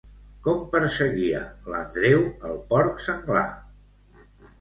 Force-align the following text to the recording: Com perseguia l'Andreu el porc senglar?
Com 0.45 0.61
perseguia 0.75 1.41
l'Andreu 1.73 2.23
el 2.49 2.57
porc 2.73 3.05
senglar? 3.09 3.45